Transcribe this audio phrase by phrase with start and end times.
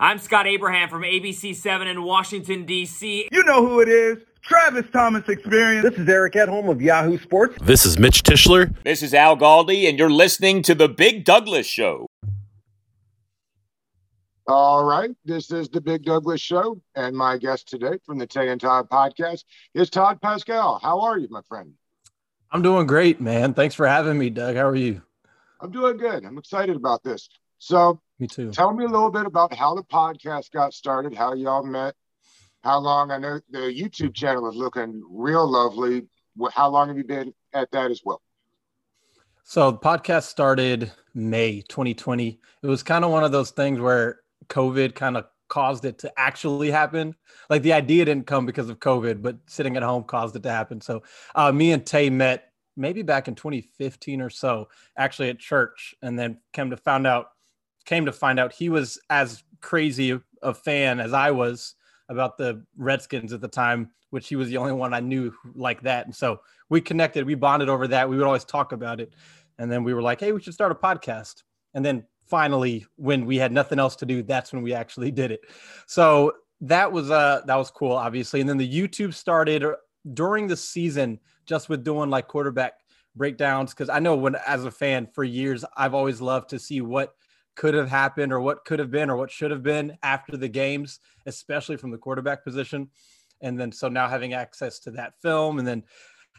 [0.00, 3.28] I'm Scott Abraham from ABC7 in Washington, D.C.
[3.30, 4.18] You know who it is.
[4.42, 5.88] Travis Thomas Experience.
[5.88, 7.56] This is Eric Edholm of Yahoo Sports.
[7.62, 8.74] This is Mitch Tischler.
[8.82, 12.08] This is Al Galdi, and you're listening to The Big Douglas Show.
[14.48, 18.48] All right, this is The Big Douglas Show, and my guest today from the Tay
[18.48, 20.80] and Todd podcast is Todd Pascal.
[20.82, 21.72] How are you, my friend?
[22.50, 23.54] I'm doing great, man.
[23.54, 24.56] Thanks for having me, Doug.
[24.56, 25.02] How are you?
[25.60, 26.24] I'm doing good.
[26.24, 27.28] I'm excited about this.
[27.58, 28.50] So, me too.
[28.50, 31.94] Tell me a little bit about how the podcast got started, how y'all met,
[32.62, 33.10] how long.
[33.10, 36.06] I know the YouTube channel is looking real lovely.
[36.52, 38.20] How long have you been at that as well?
[39.44, 42.40] So, the podcast started May 2020.
[42.62, 46.12] It was kind of one of those things where COVID kind of caused it to
[46.18, 47.14] actually happen.
[47.50, 50.50] Like the idea didn't come because of COVID, but sitting at home caused it to
[50.50, 50.80] happen.
[50.80, 51.02] So,
[51.34, 56.18] uh, me and Tay met maybe back in 2015 or so, actually at church, and
[56.18, 57.28] then came to found out
[57.84, 61.74] came to find out he was as crazy a fan as I was
[62.08, 65.80] about the Redskins at the time, which he was the only one I knew like
[65.82, 66.06] that.
[66.06, 68.08] And so we connected, we bonded over that.
[68.08, 69.14] We would always talk about it.
[69.58, 71.42] And then we were like, hey, we should start a podcast.
[71.74, 75.30] And then finally, when we had nothing else to do, that's when we actually did
[75.30, 75.40] it.
[75.86, 78.40] So that was uh that was cool, obviously.
[78.40, 79.64] And then the YouTube started
[80.12, 82.74] during the season, just with doing like quarterback
[83.16, 83.74] breakdowns.
[83.74, 87.14] Cause I know when as a fan for years, I've always loved to see what
[87.56, 90.48] could have happened or what could have been or what should have been after the
[90.48, 92.90] games, especially from the quarterback position.
[93.40, 95.84] And then so now having access to that film and then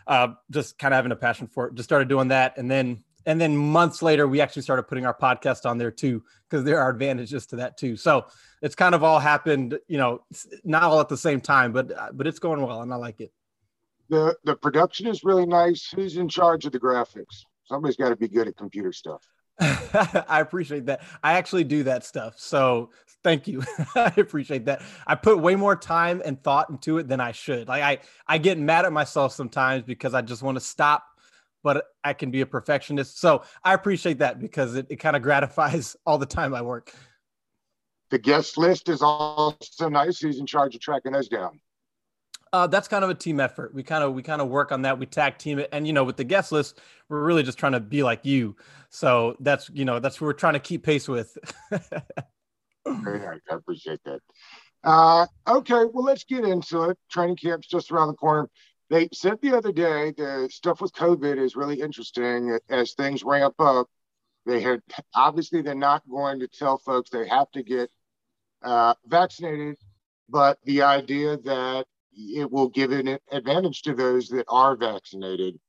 [0.07, 2.57] uh, just kind of having a passion for it, just started doing that.
[2.57, 6.23] And then and then months later, we actually started putting our podcast on there too,
[6.47, 7.97] because there are advantages to that too.
[7.97, 8.25] So
[8.61, 10.21] it's kind of all happened, you know,
[10.63, 13.21] not all at the same time, but uh, but it's going well, and I like
[13.21, 13.31] it.
[14.09, 15.91] The the production is really nice.
[15.95, 17.45] Who's in charge of the graphics?
[17.63, 19.23] Somebody's got to be good at computer stuff.
[19.59, 21.01] I appreciate that.
[21.23, 22.35] I actually do that stuff.
[22.37, 22.89] So
[23.23, 23.63] thank you.
[23.95, 24.81] I appreciate that.
[25.07, 27.67] I put way more time and thought into it than I should.
[27.67, 31.05] Like I, I get mad at myself sometimes because I just want to stop,
[31.63, 33.19] but I can be a perfectionist.
[33.19, 36.93] So I appreciate that because it, it kind of gratifies all the time I work.
[38.11, 40.19] The guest list is also nice.
[40.19, 41.59] He's in charge of tracking us down.
[42.53, 43.73] Uh, that's kind of a team effort.
[43.73, 44.97] We kind of we kind of work on that.
[44.97, 46.79] We tag team it, and you know, with the guest list,
[47.09, 48.55] we're really just trying to be like you.
[48.89, 51.37] So that's you know that's what we're trying to keep pace with.
[52.85, 53.39] Very nice.
[53.51, 54.19] I appreciate that.
[54.83, 56.97] Uh, okay, well, let's get into it.
[57.09, 58.47] Training camp's just around the corner.
[58.89, 63.55] They said the other day the stuff with COVID is really interesting as things ramp
[63.59, 63.87] up.
[64.45, 64.81] They had
[65.15, 67.89] obviously they're not going to tell folks they have to get
[68.63, 69.77] uh, vaccinated,
[70.29, 75.59] but the idea that it will give an advantage to those that are vaccinated.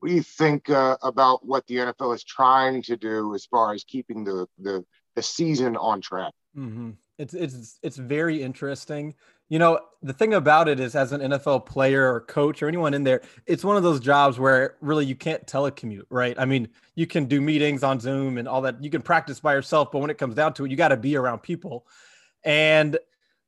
[0.00, 3.74] What do you think uh, about what the NFL is trying to do as far
[3.74, 4.84] as keeping the the,
[5.16, 6.32] the season on track?
[6.56, 6.90] Mm-hmm.
[7.18, 9.14] It's it's it's very interesting.
[9.48, 12.92] You know, the thing about it is, as an NFL player or coach or anyone
[12.94, 16.38] in there, it's one of those jobs where really you can't telecommute, right?
[16.38, 18.84] I mean, you can do meetings on Zoom and all that.
[18.84, 20.96] You can practice by yourself, but when it comes down to it, you got to
[20.96, 21.86] be around people,
[22.44, 22.98] and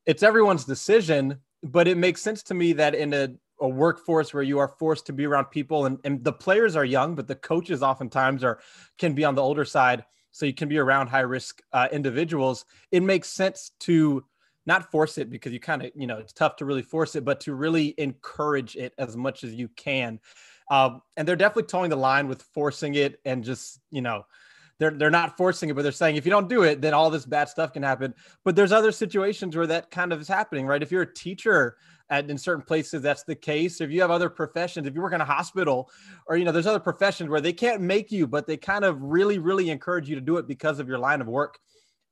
[0.05, 3.29] it's everyone's decision but it makes sense to me that in a,
[3.59, 6.85] a workforce where you are forced to be around people and, and the players are
[6.85, 8.59] young, but the coaches oftentimes are
[8.97, 10.03] can be on the older side.
[10.31, 12.65] So you can be around high risk uh, individuals.
[12.91, 14.23] It makes sense to
[14.65, 17.25] not force it because you kind of, you know, it's tough to really force it,
[17.25, 20.19] but to really encourage it as much as you can.
[20.69, 24.23] Um, and they're definitely toeing the line with forcing it and just, you know,
[24.81, 27.11] they're they're not forcing it, but they're saying if you don't do it, then all
[27.11, 28.15] this bad stuff can happen.
[28.43, 30.81] But there's other situations where that kind of is happening, right?
[30.81, 31.77] If you're a teacher
[32.09, 33.79] at in certain places, that's the case.
[33.79, 35.91] If you have other professions, if you work in a hospital,
[36.25, 38.99] or you know, there's other professions where they can't make you, but they kind of
[39.03, 41.59] really, really encourage you to do it because of your line of work.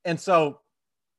[0.05, 0.59] And so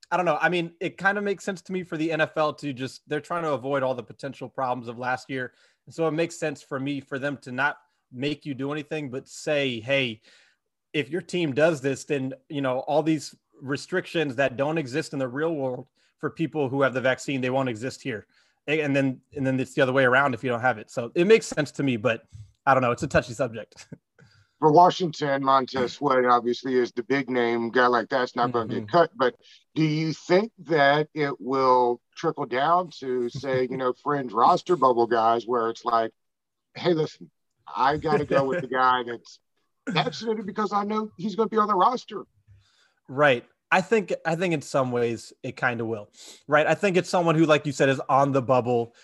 [0.09, 0.39] I don't know.
[0.41, 3.21] I mean, it kind of makes sense to me for the NFL to just they're
[3.21, 5.53] trying to avoid all the potential problems of last year.
[5.87, 7.78] And so it makes sense for me for them to not
[8.12, 10.21] make you do anything, but say, hey,
[10.93, 15.19] if your team does this, then you know all these restrictions that don't exist in
[15.19, 15.87] the real world
[16.19, 18.27] for people who have the vaccine, they won't exist here.
[18.66, 20.91] And then and then it's the other way around if you don't have it.
[20.91, 22.25] So it makes sense to me, but
[22.66, 22.92] I don't know.
[22.92, 23.87] It's a touchy subject.
[24.60, 28.53] For Washington, Montez Sweat obviously is the big name guy like that's not mm-hmm.
[28.53, 29.10] going to get cut.
[29.16, 29.34] But
[29.75, 35.07] do you think that it will trickle down to say, you know, fringe roster bubble
[35.07, 36.13] guys where it's like,
[36.75, 37.31] hey, listen,
[37.75, 39.41] I got to go with the guy that's
[39.91, 42.25] vaccinated because I know he's going to be on the roster.
[43.09, 43.45] Right.
[43.71, 46.10] I think I think in some ways it kind of will.
[46.48, 46.66] Right.
[46.66, 48.95] I think it's someone who, like you said, is on the bubble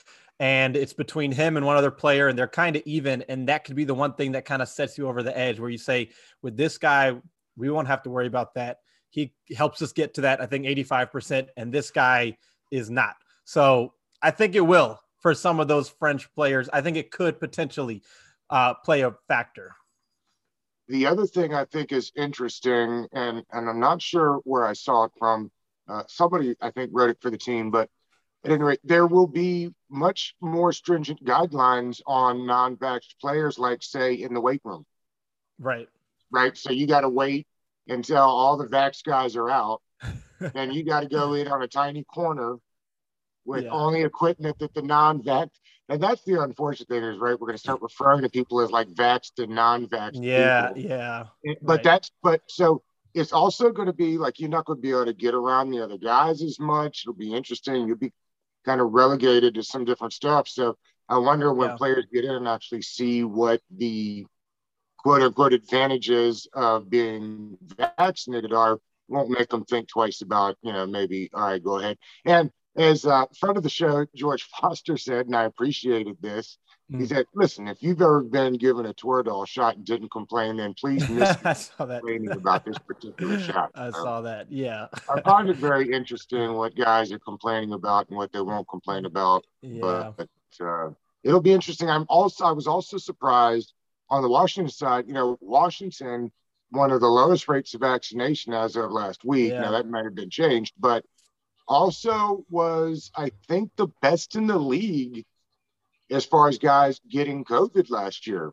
[0.41, 3.65] and it's between him and one other player and they're kind of even and that
[3.65, 5.79] could be the one thing that kind of sets you over the edge where you
[5.79, 6.11] say
[6.43, 7.17] with this guy
[7.57, 8.81] we won't have to worry about that
[9.17, 12.37] he helps us get to that, I think, 85%, and this guy
[12.71, 13.17] is not.
[13.45, 16.69] So I think it will for some of those French players.
[16.71, 18.03] I think it could potentially
[18.51, 19.75] uh, play a factor.
[20.89, 25.05] The other thing I think is interesting, and and I'm not sure where I saw
[25.05, 25.51] it from.
[25.89, 27.89] Uh, somebody I think wrote it for the team, but
[28.45, 34.15] at any rate, there will be much more stringent guidelines on non-vaxxed players, like say
[34.15, 34.87] in the weight room.
[35.59, 35.89] Right.
[36.31, 36.57] Right.
[36.57, 37.47] So you got to wait
[37.89, 39.83] until all the vax guys are out.
[40.55, 42.57] and you got to go in on a tiny corner
[43.47, 43.71] with yeah.
[43.71, 45.51] only equipment that the non-vax.
[45.89, 47.39] And that's the unfortunate thing is, right?
[47.39, 50.23] We're going to start referring to people as like vaxxed and non-vaxxed.
[50.23, 50.91] Yeah, people.
[50.91, 51.25] yeah.
[51.47, 51.83] Eh, but right.
[51.83, 52.83] that's but so
[53.15, 55.71] it's also going to be like you're not going to be able to get around
[55.71, 57.05] the other guys as much.
[57.05, 57.87] It'll be interesting.
[57.87, 58.13] You'll be
[58.65, 60.49] kind of relegated to some different stuff.
[60.49, 60.77] So
[61.09, 61.77] I wonder when yeah.
[61.77, 64.27] players get in and actually see what the
[64.99, 67.57] quote unquote advantages of being
[67.97, 71.97] vaccinated are won't make them think twice about, you know, maybe, all right, go ahead.
[72.25, 76.59] And as a uh, friend of the show, George Foster said, and I appreciated this,
[76.93, 77.01] mm.
[77.01, 80.75] he said, listen, if you've ever been given a Toradol shot and didn't complain, then
[80.75, 82.01] please miss I saw that.
[82.01, 83.71] complaining about this particular shot.
[83.75, 84.87] I saw that, yeah.
[85.09, 89.07] I find it very interesting what guys are complaining about and what they won't complain
[89.07, 89.45] about.
[89.63, 89.81] Yeah.
[89.81, 90.91] But, but uh,
[91.25, 91.91] it'll be interesting.
[91.91, 93.73] I'm also, I was also surprised
[94.09, 96.31] on the Washington side, you know, Washington,
[96.71, 99.53] one of the lowest rates of vaccination as of last week.
[99.53, 99.63] Yeah.
[99.63, 101.05] Now that might have been changed, but
[101.69, 105.25] also was, I think, the best in the league
[106.11, 108.53] as far as guys getting COVID last year.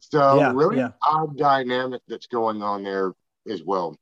[0.00, 0.92] So yeah, really yeah.
[1.06, 3.12] odd dynamic that's going on there
[3.48, 3.98] as well.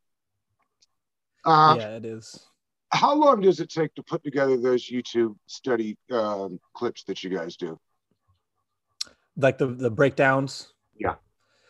[1.45, 2.47] Uh, yeah, it is.
[2.91, 7.31] How long does it take to put together those YouTube study um, clips that you
[7.31, 7.79] guys do?
[9.39, 10.73] like the the breakdowns.
[10.99, 11.15] Yeah,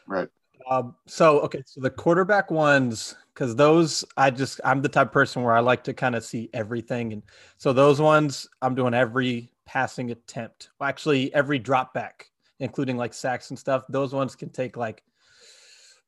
[0.07, 0.29] right.
[0.69, 5.43] Um, so okay, so the quarterback ones, because those I just I'm the type person
[5.43, 7.23] where I like to kind of see everything, and
[7.57, 10.69] so those ones I'm doing every passing attempt.
[10.79, 12.31] Well, actually, every drop back,
[12.61, 13.85] including like sacks and stuff.
[13.89, 15.03] Those ones can take like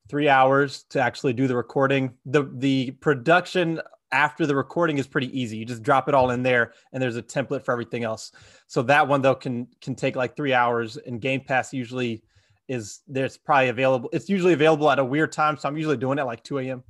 [0.09, 2.13] three hours to actually do the recording.
[2.27, 3.81] The the production
[4.13, 5.57] after the recording is pretty easy.
[5.57, 8.33] You just drop it all in there, and there's a template for everything else.
[8.67, 12.23] So that one though can can take like three hours, and Game Pass usually
[12.71, 14.09] is there's probably available.
[14.13, 16.85] It's usually available at a weird time, so I'm usually doing it like 2 a.m.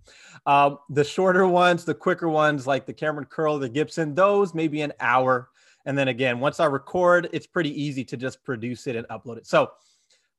[0.45, 4.83] Um, the shorter ones, the quicker ones, like the Kamren Curl, the Gibson, those maybe
[4.83, 5.49] an hour.
[5.87, 9.39] And then again, once I record, it's pretty easy to just produce it and upload
[9.39, 9.47] it.
[9.47, 9.71] So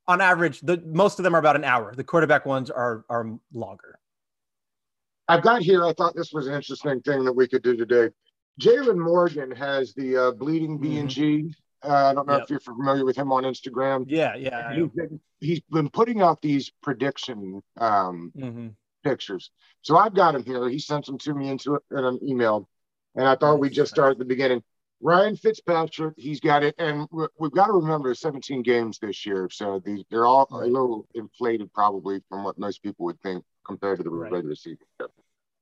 [0.06, 1.92] on average, the most of them are about an hour.
[1.92, 3.98] The quarterback ones are are longer.
[5.26, 8.10] I've got here, I thought this was an interesting thing that we could do today.
[8.60, 11.52] Jalen Morgan has the uh, Bleeding B and G.
[11.84, 12.44] Uh, I don't know yep.
[12.44, 14.04] if you're familiar with him on Instagram.
[14.06, 14.74] Yeah, yeah.
[14.74, 18.68] He's been, he's been putting out these prediction um, mm-hmm.
[19.02, 19.50] pictures.
[19.82, 20.68] So I've got him here.
[20.68, 22.68] He sent them to me into in an email,
[23.16, 24.62] and I thought we'd just start at the beginning.
[25.02, 29.82] Ryan Fitzpatrick, he's got it, and we've got to remember 17 games this year, so
[29.84, 34.04] these, they're all a little inflated probably from what most people would think compared to
[34.04, 34.30] the right.
[34.30, 34.86] regular season.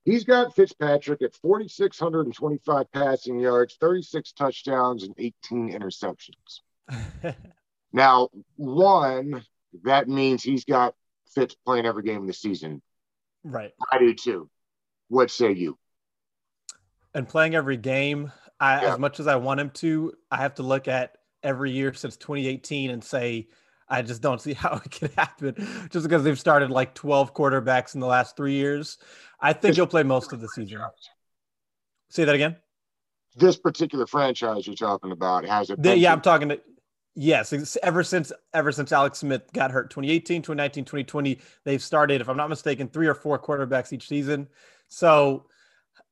[0.05, 6.61] He's got Fitzpatrick at 4,625 passing yards, 36 touchdowns, and 18 interceptions.
[7.93, 9.45] now, one,
[9.85, 10.95] that means he's got
[11.35, 12.81] Fitz playing every game of the season.
[13.45, 13.73] Right.
[13.93, 14.51] I do too.
[15.09, 15.79] What say you?
[17.15, 18.93] And playing every game, I, yeah.
[18.93, 22.17] as much as I want him to, I have to look at every year since
[22.17, 23.49] 2018 and say,
[23.91, 25.55] I just don't see how it could happen
[25.91, 28.99] just because they've started like 12 quarterbacks in the last three years.
[29.41, 30.81] I think he'll play most of the season.
[32.11, 32.57] Say that again.
[33.37, 35.79] This particular franchise you're talking about has it.
[35.85, 36.61] Yeah, I'm talking to.
[37.15, 42.29] Yes, ever since ever since Alex Smith got hurt, 2018, 2019, 2020, they've started, if
[42.29, 44.49] I'm not mistaken, three or four quarterbacks each season.
[44.89, 45.47] So,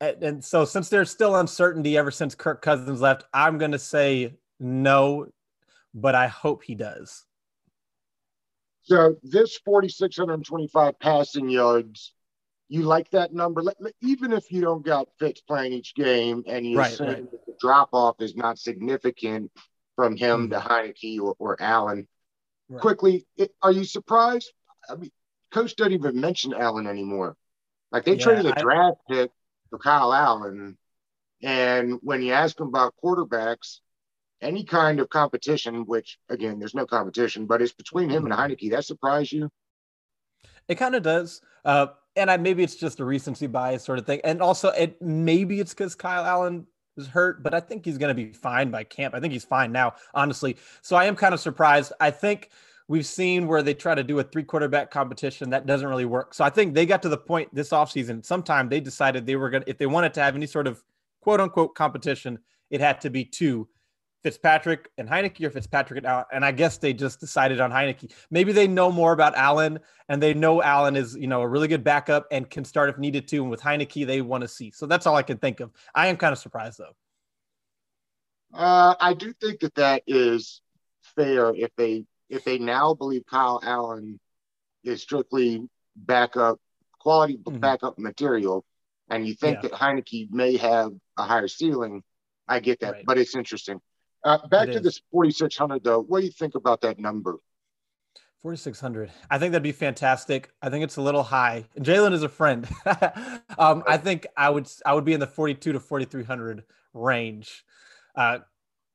[0.01, 4.39] and so since there's still uncertainty ever since Kirk Cousins left, I'm going to say
[4.61, 5.27] no,
[5.95, 7.25] but I hope he does.
[8.89, 12.15] So this 4,625 passing yards,
[12.71, 13.63] you like that number?
[14.01, 17.31] Even if you don't got Fitz playing each game and you right, right.
[17.31, 19.53] the drop off is not significant
[19.95, 20.53] from him mm-hmm.
[20.53, 22.09] to Heinicke or, or Allen.
[22.71, 22.81] Right.
[22.81, 24.51] Quickly, it, are you surprised?
[24.89, 25.11] I mean,
[25.53, 27.37] coach doesn't even mention Allen anymore.
[27.93, 29.31] Like they yeah, traded a I, draft pick
[29.69, 30.79] for Kyle Allen,
[31.43, 33.81] and when you ask him about quarterbacks,
[34.41, 38.71] any kind of competition, which again, there's no competition, but it's between him and mm-hmm.
[38.71, 39.51] That surprise you?
[40.69, 41.41] It kind of does.
[41.65, 44.21] Uh, and I, maybe it's just a recency bias sort of thing.
[44.25, 46.67] And also, it maybe it's because Kyle Allen
[46.97, 49.15] is hurt, but I think he's going to be fine by camp.
[49.15, 50.57] I think he's fine now, honestly.
[50.83, 51.93] So I am kind of surprised.
[52.01, 52.51] I think
[52.89, 56.35] we've seen where they try to do a three quarterback competition that doesn't really work.
[56.35, 59.51] So I think they got to the point this offseason, sometime they decided they were
[59.51, 60.83] going to, if they wanted to have any sort of
[61.21, 62.39] quote unquote competition,
[62.71, 63.69] it had to be two
[64.23, 66.25] Fitzpatrick and Heinicke or Fitzpatrick and Allen.
[66.33, 68.13] And I guess they just decided on Heinicke.
[68.31, 71.69] Maybe they know more about Allen and they know Allen is, you know, a really
[71.69, 73.43] good backup and can start if needed to.
[73.43, 74.71] And with Heinicke, they want to see.
[74.73, 75.71] So that's all I can think of.
[75.95, 76.95] I am kind of surprised though.
[78.53, 80.63] Uh, I do think that that is
[81.15, 84.19] fair if they if they now believe Kyle Allen
[84.85, 85.63] is strictly
[85.97, 86.59] backup
[86.99, 87.59] quality mm-hmm.
[87.59, 88.65] backup material,
[89.11, 89.69] and you think yeah.
[89.69, 92.03] that Heinicke may have a higher ceiling.
[92.47, 93.05] I get that, right.
[93.07, 93.81] but it's interesting.
[94.25, 94.85] Uh, back it to is.
[94.85, 96.03] this 4,600 though.
[96.03, 97.39] What do you think about that number?
[98.43, 99.11] 4,600.
[99.31, 100.51] I think that'd be fantastic.
[100.63, 101.65] I think it's a little high.
[101.79, 102.69] Jalen is a friend.
[103.59, 106.63] um, I think I would I would be in the 42 to 4,300
[106.95, 107.65] range.
[108.15, 108.39] Uh,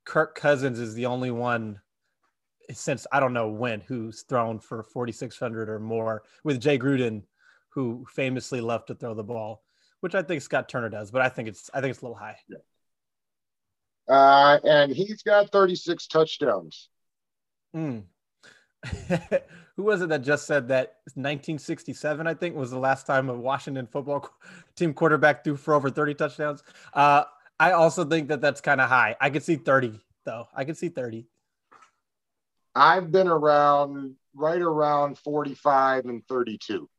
[0.05, 1.79] Kirk Cousins is the only one
[2.71, 7.23] since I don't know when who's thrown for 4,600 or more with Jay Gruden,
[7.69, 9.63] who famously loved to throw the ball,
[9.99, 12.17] which I think Scott Turner does, but I think it's I think it's a little
[12.17, 12.37] high.
[12.47, 12.57] Yeah.
[14.07, 16.89] Uh, and he's got 36 touchdowns.
[17.75, 18.03] Mm.
[19.75, 23.33] Who was it that just said that 1967, I think, was the last time a
[23.33, 24.29] Washington football
[24.75, 26.63] team quarterback threw for over 30 touchdowns?
[26.93, 27.23] Uh,
[27.59, 29.15] I also think that that's kind of high.
[29.19, 30.47] I could see 30, though.
[30.53, 31.25] I could see 30.
[32.75, 36.89] I've been around right around 45 and 32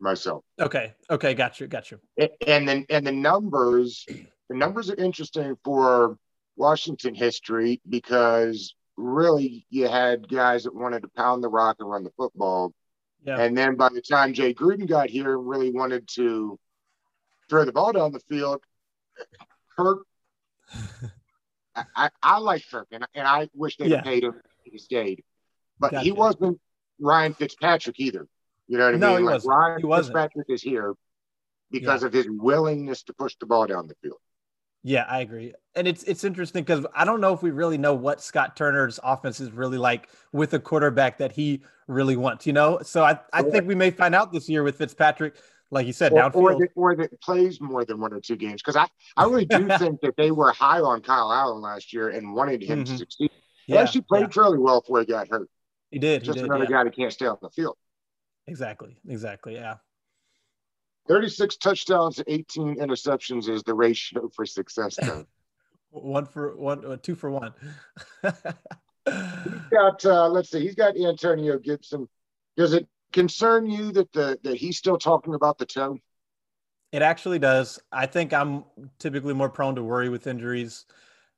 [0.00, 0.44] myself.
[0.60, 0.94] Okay.
[1.10, 1.34] Okay.
[1.34, 1.66] Got you.
[1.66, 2.00] Got you.
[2.46, 4.06] And then, and the numbers,
[4.48, 6.18] the numbers are interesting for
[6.58, 12.04] Washington history because really you had guys that wanted to pound the rock and run
[12.04, 12.72] the football.
[13.24, 13.38] Yeah.
[13.38, 16.58] And then by the time Jay Gruden got here and really wanted to
[17.48, 18.62] throw the ball down the field,
[19.76, 20.04] Kirk,
[21.96, 24.02] I, I, like Kirk and, and I wish they yeah.
[24.02, 24.34] paid him
[24.64, 25.24] he stayed.
[25.78, 26.04] But gotcha.
[26.04, 26.60] he wasn't
[27.00, 28.26] Ryan Fitzpatrick either.
[28.66, 29.18] You know what I no, mean?
[29.18, 29.50] He like wasn't.
[29.50, 30.16] Ryan he wasn't.
[30.16, 30.94] Fitzpatrick is here
[31.70, 32.08] because yeah.
[32.08, 34.18] of his willingness to push the ball down the field.
[34.82, 35.54] Yeah, I agree.
[35.74, 38.98] And it's it's interesting because I don't know if we really know what Scott Turner's
[39.02, 42.80] offense is really like with a quarterback that he really wants, you know?
[42.82, 45.36] So I, I think we may find out this year with Fitzpatrick,
[45.70, 46.34] like you said, or, downfield.
[46.34, 48.62] Or that, or that plays more than one or two games.
[48.62, 52.10] Because I, I really do think that they were high on Kyle Allen last year
[52.10, 52.92] and wanted him mm-hmm.
[52.92, 53.30] to succeed.
[53.66, 54.28] He yeah, actually played yeah.
[54.28, 55.48] fairly well before he got hurt.
[55.90, 56.22] He did.
[56.22, 56.78] Just he did, another yeah.
[56.78, 57.76] guy that can't stay on the field.
[58.46, 58.96] Exactly.
[59.06, 59.54] Exactly.
[59.54, 59.76] Yeah.
[61.08, 64.96] 36 touchdowns, 18 interceptions is the ratio for success.
[65.02, 65.26] Though.
[65.90, 67.54] One for one, uh, two for one.
[68.22, 68.32] he's
[69.72, 72.06] got, uh, let's see, he's got Antonio Gibson.
[72.56, 75.98] Does it concern you that the that he's still talking about the toe?
[76.92, 77.78] It actually does.
[77.90, 78.64] I think I'm
[78.98, 80.84] typically more prone to worry with injuries.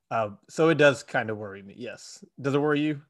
[0.09, 1.73] Uh, so it does kind of worry me.
[1.77, 2.23] Yes.
[2.39, 3.01] Does it worry you?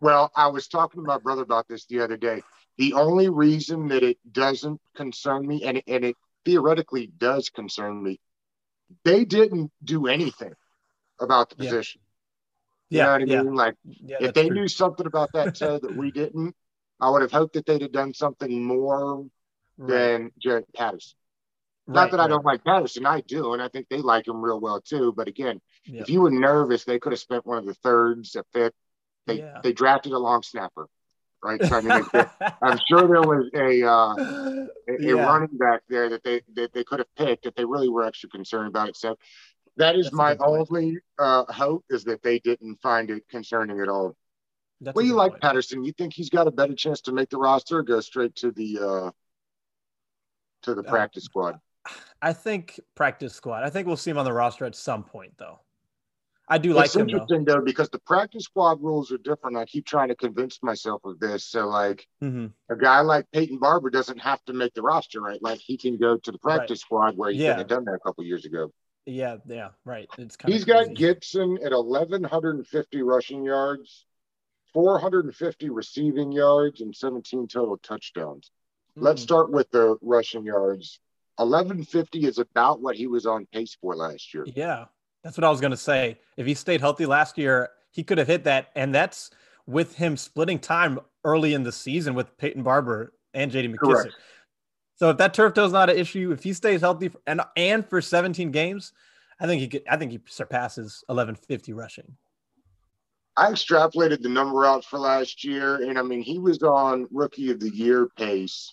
[0.00, 2.42] Well, I was talking to my brother about this the other day.
[2.78, 8.20] The only reason that it doesn't concern me, and, and it theoretically does concern me,
[9.04, 10.52] they didn't do anything
[11.18, 12.00] about the position.
[12.90, 13.42] You yeah, know what I yeah.
[13.42, 13.54] mean?
[13.54, 14.54] Like, yeah, if they true.
[14.54, 16.54] knew something about that toe that we didn't,
[17.00, 19.26] I would have hoped that they'd have done something more
[19.76, 19.88] right.
[19.88, 21.16] than Jaret Patterson.
[21.86, 22.24] Right, Not that right.
[22.24, 25.12] I don't like Patterson, I do, and I think they like him real well too.
[25.16, 26.02] But again, yep.
[26.02, 28.74] if you were nervous, they could have spent one of the thirds, a fifth.
[29.26, 29.60] They yeah.
[29.62, 30.86] they drafted a long snapper,
[31.42, 31.62] right?
[31.64, 32.04] So, I mean,
[32.62, 34.14] I'm sure there was a uh,
[34.88, 35.12] a, yeah.
[35.24, 38.28] running back there that they that they could have picked if they really were extra
[38.28, 38.96] concerned about it.
[38.96, 39.16] So
[39.76, 43.88] that is That's my only uh, hope is that they didn't find it concerning at
[43.88, 44.16] all.
[44.80, 45.42] That's what do you like, point.
[45.42, 45.84] Patterson?
[45.84, 48.50] You think he's got a better chance to make the roster or go straight to
[48.50, 49.10] the uh,
[50.62, 51.58] to the uh, practice squad?
[52.20, 53.62] I think practice squad.
[53.64, 55.60] I think we'll see him on the roster at some point, though.
[56.48, 57.54] I do like it's interesting though.
[57.54, 57.62] though.
[57.62, 59.56] because the practice squad rules are different.
[59.56, 61.44] I keep trying to convince myself of this.
[61.44, 62.46] So like mm-hmm.
[62.70, 65.42] a guy like Peyton Barber doesn't have to make the roster, right?
[65.42, 66.78] Like he can go to the practice right.
[66.78, 67.52] squad where he yeah.
[67.52, 68.72] could have done that a couple years ago.
[69.06, 70.08] Yeah, yeah, right.
[70.18, 74.04] It's kind he's got Gibson at eleven hundred and fifty rushing yards,
[74.72, 78.50] four hundred and fifty receiving yards, and seventeen total touchdowns.
[78.92, 79.04] Mm-hmm.
[79.04, 81.00] Let's start with the rushing yards.
[81.38, 84.46] 1150 is about what he was on pace for last year.
[84.54, 84.86] Yeah,
[85.26, 86.20] that's what I was going to say.
[86.36, 88.68] If he stayed healthy last year, he could have hit that.
[88.76, 89.32] And that's
[89.66, 93.78] with him splitting time early in the season with Peyton Barber and JD McKissic.
[93.78, 94.14] Correct.
[94.94, 97.40] So if that turf toe is not an issue, if he stays healthy for, and
[97.56, 98.92] and for 17 games,
[99.40, 99.82] I think he could.
[99.90, 102.16] I think he surpasses 1150 rushing.
[103.36, 107.50] I extrapolated the number out for last year, and I mean he was on rookie
[107.50, 108.72] of the year pace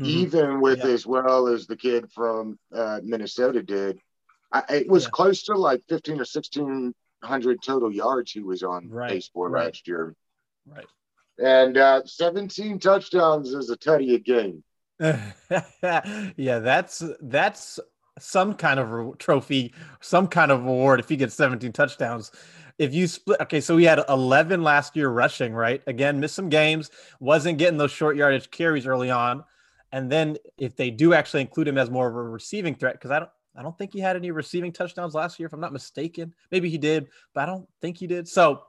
[0.00, 0.10] mm-hmm.
[0.10, 0.90] even with yeah.
[0.90, 3.98] as well as the kid from uh, Minnesota did.
[4.52, 5.10] I, it was yeah.
[5.10, 9.10] close to like 15 or 1600 total yards he was on right.
[9.10, 9.66] pace for right.
[9.66, 10.14] last year.
[10.66, 10.86] Right.
[11.38, 14.62] And uh, 17 touchdowns is a tutty a game.
[15.00, 17.80] yeah, that's that's
[18.18, 22.30] some kind of trophy, some kind of award if he gets 17 touchdowns.
[22.78, 25.82] If you split, okay, so we had 11 last year rushing, right?
[25.86, 29.44] Again, missed some games, wasn't getting those short yardage carries early on.
[29.92, 33.10] And then if they do actually include him as more of a receiving threat, because
[33.10, 33.30] I don't,
[33.60, 36.32] I don't think he had any receiving touchdowns last year, if I'm not mistaken.
[36.50, 38.26] Maybe he did, but I don't think he did.
[38.26, 38.62] So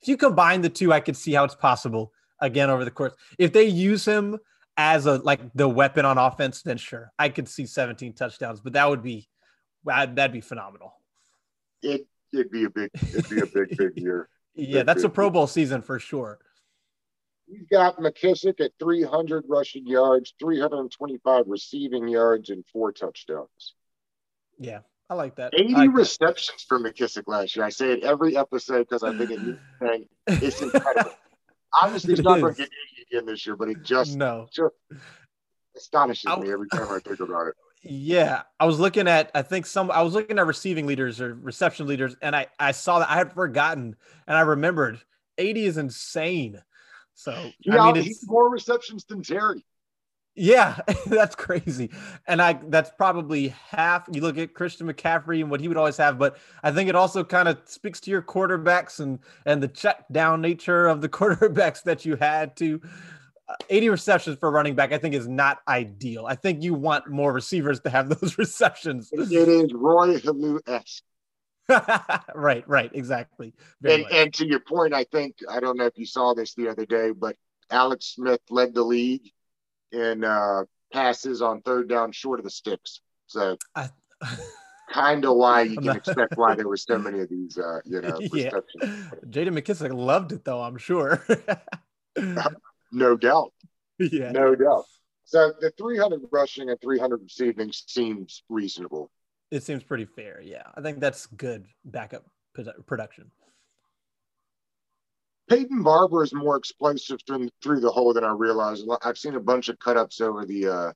[0.00, 3.12] if you combine the two, I could see how it's possible again over the course.
[3.40, 4.38] If they use him
[4.76, 8.74] as a like the weapon on offense, then sure, I could see 17 touchdowns, but
[8.74, 9.28] that would be
[9.84, 10.94] that'd be phenomenal.
[11.82, 14.28] It it'd be a big it'd be a big big year.
[14.54, 16.38] yeah, big, that's big, a Pro Bowl season for sure.
[17.48, 23.74] You've got McKissic at 300 rushing yards, 325 receiving yards, and four touchdowns.
[24.58, 25.54] Yeah, I like that.
[25.54, 26.68] 80 like receptions that.
[26.68, 27.64] for McKissic last year.
[27.64, 29.58] I say it every episode because I think it,
[30.26, 31.12] it's incredible.
[31.82, 32.70] Obviously, he's not going to get
[33.00, 34.48] 80 again this year, but it just, no.
[34.52, 34.72] just
[35.76, 37.54] astonishes I, me every time I think about it.
[37.82, 41.34] Yeah, I was looking at I think some I was looking at receiving leaders or
[41.34, 43.94] reception leaders, and I I saw that I had forgotten,
[44.26, 45.00] and I remembered
[45.38, 46.62] 80 is insane.
[47.14, 49.64] So yeah, I mean, he's more receptions than Terry.
[50.36, 51.90] Yeah, that's crazy.
[52.26, 54.06] And I that's probably half.
[54.12, 56.94] You look at Christian McCaffrey and what he would always have, but I think it
[56.94, 61.08] also kind of speaks to your quarterbacks and and the check down nature of the
[61.08, 62.80] quarterbacks that you had to
[63.48, 66.26] uh, 80 receptions for running back, I think is not ideal.
[66.26, 69.08] I think you want more receivers to have those receptions.
[69.12, 71.02] It is Roy Helu esque.
[72.34, 73.52] right, right, exactly.
[73.82, 76.68] and and to your point, I think I don't know if you saw this the
[76.68, 77.36] other day, but
[77.70, 79.32] Alex Smith led the league
[79.92, 83.00] in uh, passes on third down short of the sticks.
[83.26, 83.90] So I,
[84.90, 88.00] kind of why you can expect why there were so many of these, uh, you
[88.00, 88.50] know, yeah.
[89.26, 91.24] Jaden McKissic loved it though, I'm sure.
[92.92, 93.52] no doubt.
[93.98, 94.30] Yeah.
[94.30, 94.84] No doubt.
[95.24, 99.10] So the 300 rushing and 300 receiving seems reasonable.
[99.50, 100.38] It seems pretty fair.
[100.42, 100.64] Yeah.
[100.74, 102.26] I think that's good backup
[102.84, 103.30] production.
[105.48, 108.86] Peyton Barber is more explosive through, through the hole than I realized.
[109.02, 110.92] I've seen a bunch of cut ups over the uh,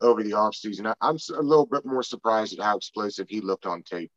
[0.00, 0.92] over the offseason.
[1.00, 4.10] I'm a little bit more surprised at how explosive he looked on tape.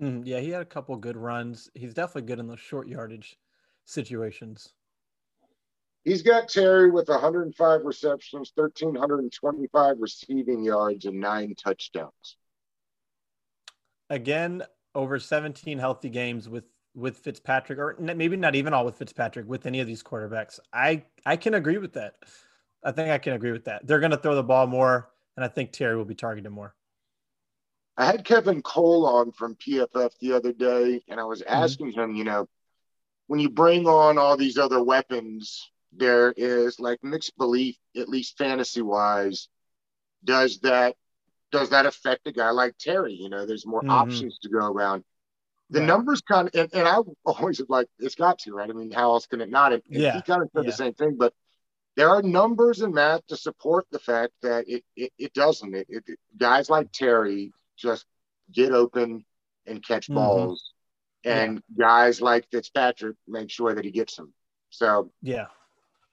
[0.00, 1.70] Mm, yeah, he had a couple good runs.
[1.74, 3.36] He's definitely good in those short yardage
[3.84, 4.72] situations.
[6.02, 12.36] He's got Terry with 105 receptions, 1,325 receiving yards, and nine touchdowns.
[14.10, 19.48] Again, over 17 healthy games with with Fitzpatrick, or maybe not even all with Fitzpatrick,
[19.48, 20.60] with any of these quarterbacks.
[20.72, 22.16] I I can agree with that.
[22.82, 23.86] I think I can agree with that.
[23.86, 26.74] They're going to throw the ball more, and I think Terry will be targeted more.
[27.96, 31.52] I had Kevin Cole on from PFF the other day, and I was mm-hmm.
[31.52, 32.00] asking mm-hmm.
[32.00, 32.48] him, you know,
[33.26, 38.36] when you bring on all these other weapons, there is like mixed belief, at least
[38.36, 39.48] fantasy wise.
[40.24, 40.96] Does that
[41.52, 43.14] does that affect a guy like Terry?
[43.14, 43.90] You know, there's more mm-hmm.
[43.90, 45.04] options to go around
[45.74, 45.86] the right.
[45.86, 48.70] numbers kind of, and, and I always like, it's got to, right?
[48.70, 49.72] I mean, how else can it not?
[49.72, 50.14] And, yeah.
[50.14, 50.70] he kind of said yeah.
[50.70, 51.34] the same thing, but
[51.96, 55.74] there are numbers and math to support the fact that it it, it doesn't.
[55.74, 58.06] It, it, guys like Terry just
[58.52, 59.24] get open
[59.66, 60.14] and catch mm-hmm.
[60.14, 60.72] balls,
[61.24, 61.86] and yeah.
[61.86, 64.32] guys like Fitzpatrick make sure that he gets them.
[64.70, 65.46] So yeah,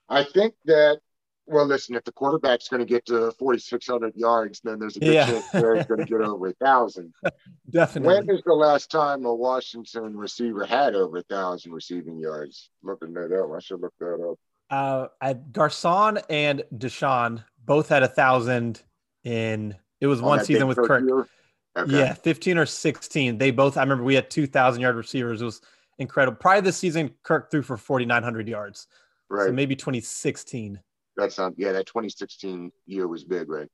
[0.08, 1.00] I think that
[1.46, 5.14] well, listen, if the quarterback's going to get to 4,600 yards, then there's a good
[5.14, 5.26] yeah.
[5.26, 7.12] chance they're going to get over a thousand.
[7.70, 8.14] Definitely.
[8.14, 12.70] When is the last time a Washington receiver had over a thousand receiving yards?
[12.82, 14.38] Looking that up, I should look that up.
[14.70, 18.82] Uh, I, Garcon and DeSean both had a thousand
[19.24, 19.74] in.
[20.00, 21.28] It was one season with Kirk.
[21.76, 21.98] Okay.
[21.98, 23.38] Yeah, 15 or 16.
[23.38, 23.76] They both.
[23.76, 25.40] I remember we had 2,000 yard receivers.
[25.40, 25.60] It was
[25.98, 26.36] incredible.
[26.36, 28.88] Prior to the season, Kirk threw for 4,900 yards.
[29.30, 29.46] Right.
[29.46, 30.80] So maybe 2016.
[31.16, 31.72] That's not yeah.
[31.72, 33.68] That 2016 year was big, right?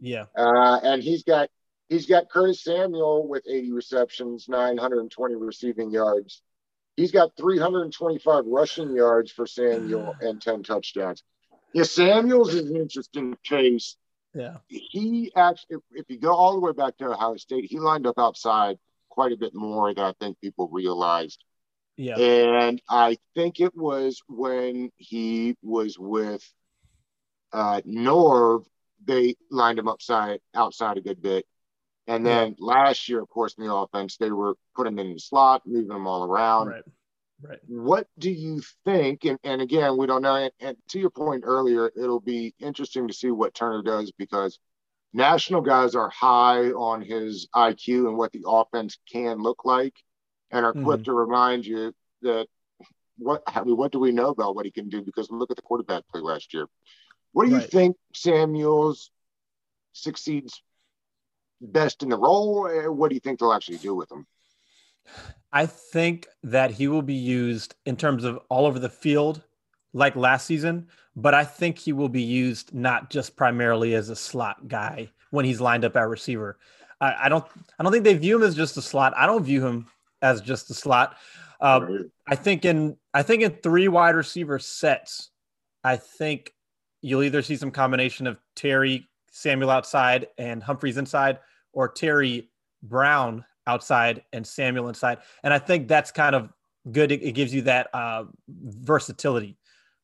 [0.00, 0.24] Yeah.
[0.36, 1.50] Uh, and he's got
[1.88, 6.42] he's got Curtis Samuel with 80 receptions, 920 receiving yards.
[6.96, 11.22] He's got 325 rushing yards for Samuel and 10 touchdowns.
[11.72, 13.96] Yeah, Samuel's is an interesting case.
[14.34, 14.56] Yeah.
[14.68, 18.06] He actually, if, if you go all the way back to Ohio State, he lined
[18.06, 18.76] up outside
[19.08, 21.42] quite a bit more than I think people realized.
[21.96, 22.16] Yeah.
[22.16, 26.42] And I think it was when he was with
[27.52, 28.64] uh, Norv,
[29.04, 31.46] they lined him upside outside a good bit.
[32.06, 32.66] And then yeah.
[32.66, 35.88] last year, of course, in the offense, they were putting him in the slot, moving
[35.88, 36.68] them all around.
[36.68, 36.82] Right.
[37.40, 37.58] Right.
[37.68, 39.24] What do you think?
[39.24, 40.34] And, and again, we don't know.
[40.34, 44.58] And, and to your point earlier, it'll be interesting to see what Turner does because
[45.12, 49.94] national guys are high on his IQ and what the offense can look like,
[50.50, 51.02] and are quick mm-hmm.
[51.04, 52.48] to remind you that
[53.18, 55.02] what I mean, what do we know about what he can do?
[55.02, 56.66] Because look at the quarterback play last year.
[57.38, 57.70] What do you Right.
[57.70, 59.12] think Samuels
[59.92, 60.60] succeeds
[61.60, 62.66] best in the role?
[62.66, 64.26] Uh, What do you think they'll actually do with him?
[65.52, 69.44] I think that he will be used in terms of all over the field
[69.92, 74.16] like last season, but I think he will be used not just primarily as a
[74.16, 76.58] slot guy when he's lined up at receiver.
[77.00, 77.46] I, I don't
[77.78, 79.14] I don't think they view him as just a slot.
[79.16, 79.86] I don't view him
[80.22, 81.16] as just a slot.
[81.60, 82.06] Uh, Right.
[82.26, 85.30] I think in I think in three wide receiver sets,
[85.84, 86.52] I think
[87.02, 91.38] you'll either see some combination of Terry Samuel outside and Humphries inside,
[91.72, 92.50] or Terry
[92.82, 95.18] Brown outside and Samuel inside.
[95.42, 96.50] And I think that's kind of
[96.90, 97.12] good.
[97.12, 99.56] It, gives you that uh, versatility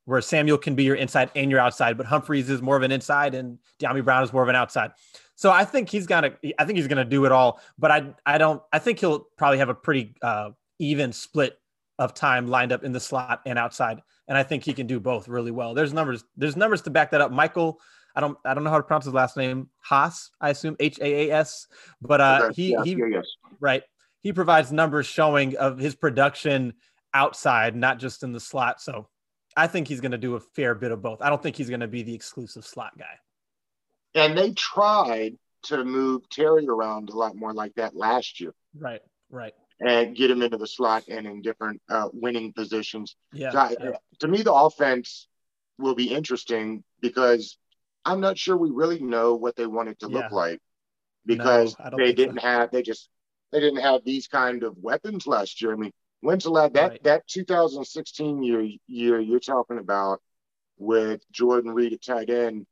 [0.04, 2.92] where Samuel can be your inside and your outside, but Humphries is more of an
[2.92, 4.92] inside and Dyami Brown is more of an outside.
[5.34, 8.38] So I think he's gonna I think he's gonna do it all, but I I
[8.38, 11.58] don't I think he'll probably have a pretty uh, even split
[11.98, 14.02] of time lined up in the slot and outside.
[14.28, 15.74] And I think he can do both really well.
[15.74, 17.30] There's numbers, there's numbers to back that up.
[17.30, 17.80] Michael,
[18.16, 19.68] I don't I don't know how to pronounce his last name.
[19.80, 21.66] Haas, I assume H A A S.
[22.00, 22.54] But uh Okay.
[22.54, 23.26] he yeah, he yeah, yes.
[23.60, 23.82] right.
[24.22, 26.74] He provides numbers showing of his production
[27.12, 28.80] outside, not just in the slot.
[28.80, 29.08] So
[29.56, 31.20] I think he's going to do a fair bit of both.
[31.20, 33.18] I don't think he's going to be the exclusive slot guy.
[34.14, 39.00] And they tried to move Terry around a lot more like that last year Right.
[39.30, 39.54] Right.
[39.86, 43.16] And get him into the slot and in different uh, winning positions.
[43.32, 43.50] Yeah.
[43.50, 43.96] So I- yeah.
[44.20, 45.28] to me, the offense
[45.78, 47.58] will be interesting because
[48.04, 50.18] I'm not sure we really know what they want it to Yeah.
[50.18, 50.60] look like
[51.26, 53.08] because don't they didn't have they just
[53.52, 55.72] they didn't have these kind of weapons last year.
[55.72, 57.02] I mean, when's the last that Right.
[57.04, 60.20] that 2016 year year you're talking about
[60.78, 62.66] with Jordan Reed at tight end?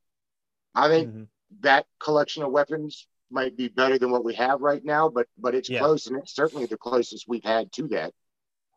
[0.75, 1.29] I think Mhm.
[1.61, 5.55] that collection of weapons might be better than what we have right now, but but
[5.55, 5.81] it's Yeah.
[5.81, 8.13] close and it's certainly the closest we've had to that.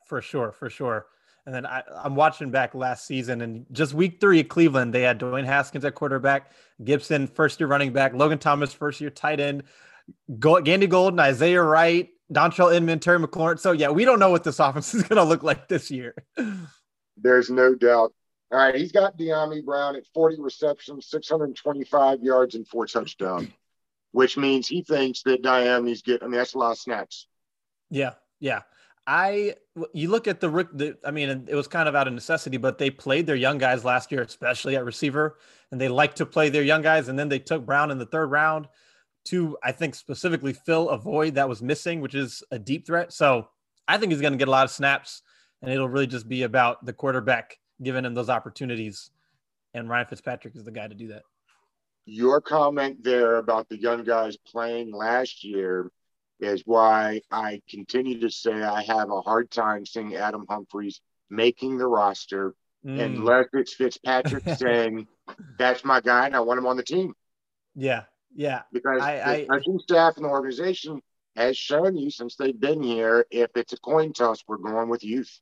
[0.08, 1.08] For sure, for sure.
[1.46, 5.02] And then I, I'm watching back last season and just week three at Cleveland, they
[5.02, 6.52] had Dwayne Haskins at quarterback,
[6.84, 9.64] Gibson, first year running back, Logan Thomas, first year tight end,
[10.40, 13.60] Go- Gandy Golden, Isaiah Wright, Dontrell Inman, Terry McLaurin.
[13.60, 16.16] So yeah, we don't know what this offense is going to look like this year.
[17.18, 18.14] There's no doubt.
[18.52, 23.50] All right, he's got Dyami Brown at 40 receptions, 625 yards, and four touchdowns,
[24.16, 26.24] which means he thinks that Dyami's get.
[26.24, 27.28] I mean, that's a lot of snaps.
[27.90, 28.62] Yeah, yeah.
[29.06, 29.56] I
[29.94, 30.50] you look at the.
[30.50, 33.58] The, I mean, it was kind of out of necessity, but they played their young
[33.58, 35.38] guys last year, especially at receiver,
[35.70, 37.10] and they like to play their young guys.
[37.10, 38.70] And then they took Brown in the third round
[39.26, 43.12] to, I think, specifically fill a void that was missing, which is a deep threat.
[43.12, 43.50] So
[43.86, 45.24] I think he's going to get a lot of snaps,
[45.62, 49.12] and it'll really just be about the quarterback giving him those opportunities.
[49.74, 51.24] And Ryan Fitzpatrick is the guy to do that.
[52.06, 55.92] Your comment there about the young guys playing last year
[56.40, 61.78] is why I continue to say I have a hard time seeing Adam Humphries making
[61.78, 65.08] the roster Mm, unless it's Fitzpatrick saying,
[65.58, 67.16] "That's my guy, and I want him on the team."
[67.74, 68.04] yeah,
[68.36, 71.02] yeah, because I- I- the coaching staff and the organization
[71.36, 75.04] has shown you since they've been here, if it's a coin toss, we're going with
[75.04, 75.40] youth.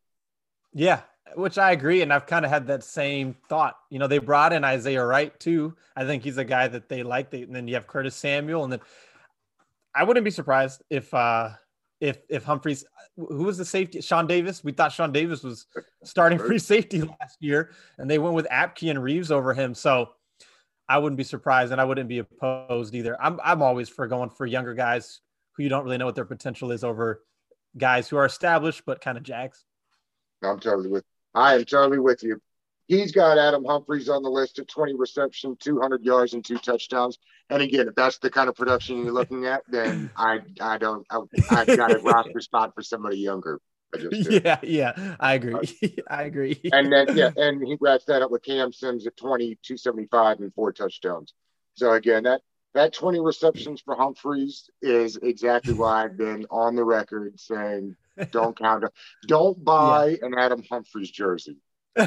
[0.73, 1.01] Yeah,
[1.35, 2.01] which I agree.
[2.01, 3.77] And I've kind of had that same thought.
[3.89, 5.75] You know, they brought in Isaiah Wright too.
[5.95, 7.29] I think he's a guy that they like.
[7.29, 8.63] They, and then you have Curtis Samuel.
[8.63, 8.81] And then
[9.95, 11.49] I wouldn't be surprised if, uh,
[12.01, 14.01] if, if Humphries, who was the safety?
[14.01, 14.63] Sean Davis.
[14.63, 15.67] We thought Sean Davis was
[16.03, 19.73] starting free safety last year, and they went with Apke and Reaves over him.
[19.73, 20.09] So
[20.89, 23.21] I wouldn't be surprised, and I wouldn't be opposed either.
[23.21, 25.21] I'm, I'm always for going for younger guys
[25.53, 27.23] who you don't really know what their potential is over
[27.77, 29.63] guys who are established but kind of jags.
[30.43, 31.05] I'm totally with.
[31.33, 32.41] I am totally with you.
[32.87, 37.17] He's got Adam Humphries on the list at 20 reception, 200 yards, and two touchdowns.
[37.49, 41.05] And again, if that's the kind of production you're looking at, then I I don't
[41.09, 43.59] I, I've got a roster spot for somebody younger.
[43.93, 46.01] I just yeah, yeah, I agree.
[46.09, 46.59] I agree.
[46.71, 50.53] And then yeah, and he wraps that up with Cam Sims at 20, 275 and
[50.53, 51.33] four touchdowns.
[51.75, 52.41] So again, that
[52.73, 57.95] that 20 receptions for Humphries is exactly why I've been on the record saying
[58.31, 58.83] don't count
[59.27, 61.57] don't buy an Adam Humphries jersey.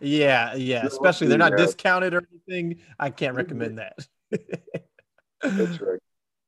[0.00, 0.86] yeah, yeah.
[0.86, 1.64] Especially they're not Yeah.
[1.64, 2.80] discounted or anything.
[2.98, 3.98] I can't recommend that.
[5.42, 6.00] That's right.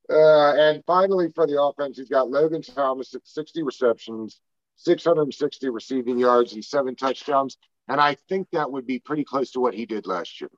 [0.09, 4.41] Uh, and finally, for the offense, he's got Logan Thomas at 60 receptions,
[4.77, 7.57] 660 receiving yards, and seven touchdowns.
[7.89, 10.51] And I think that would be pretty close to what he did last year.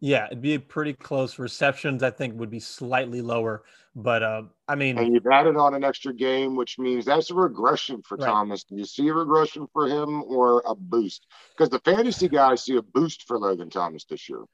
[0.00, 1.38] yeah, it'd be pretty close.
[1.38, 3.62] Receptions, I think, would be slightly lower.
[4.00, 7.34] But uh, I mean, And you've added on an extra game, which means that's a
[7.34, 8.26] regression for Right.
[8.26, 8.62] Thomas.
[8.62, 11.26] Do you see a regression for him or a boost?
[11.50, 14.44] Because the fantasy guys see a boost for Logan Thomas this year.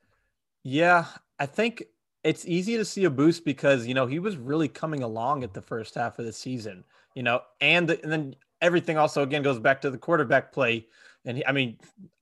[0.62, 1.04] Yeah,
[1.38, 1.84] I think
[2.22, 5.52] it's easy to see a boost because you know he was really coming along at
[5.52, 6.82] the first half of the season,
[7.14, 10.86] you know, and, and then everything also again goes back to the quarterback play.
[11.26, 11.76] And he, I mean,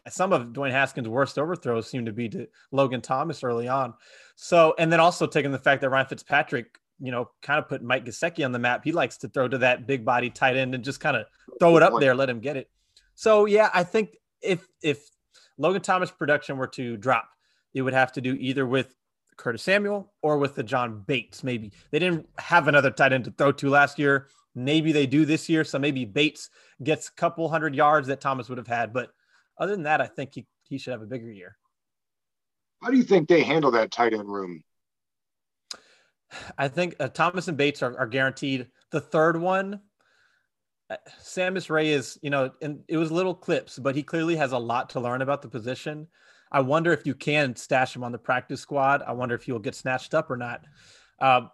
[0.09, 3.95] some of Dwayne Haskins' worst overthrows seem to be to Logan Thomas early on.
[4.35, 7.83] So, and then also taking the fact that Ryan Fitzpatrick, you know, kind of put
[7.83, 8.85] Mike Gesicki on the map.
[8.85, 11.27] He likes to throw to that big body tight end and just kind of
[11.59, 12.71] throw it up there, let him get it.
[13.17, 15.03] So, yeah, I think if if
[15.59, 17.29] Logan Thomas production were to drop,
[17.75, 18.95] it would have to do either with
[19.37, 21.43] Curtis Samuel or with the John Bates.
[21.43, 24.29] Maybe they didn't have another tight end to throw to last year.
[24.55, 25.65] Maybe they do this year.
[25.65, 26.51] So maybe Bates
[26.85, 28.93] gets a couple hundred yards that Thomas would have had.
[28.93, 29.11] But
[29.59, 31.57] other than that, I think he, he should have a bigger year.
[32.81, 34.63] How do you think they handle that tight end room?
[36.59, 38.69] I think uh, Thomas and Bates are, are guaranteed.
[38.91, 39.81] The third one,
[41.23, 44.59] Sammis Reyes is, you know, and it was little clips, but he clearly has a
[44.59, 46.09] lot to learn about the position.
[46.51, 49.03] I wonder if you can stash him on the practice squad.
[49.03, 50.65] I wonder if he will get snatched up or not.
[51.19, 51.51] Um,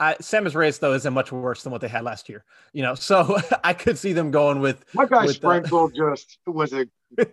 [0.00, 2.94] I, Sammis Reyes though isn't much worse than what they had last year, you know.
[3.02, 5.84] So I could see them going with my guy with, Sprinkle.
[5.84, 6.86] Uh, just was a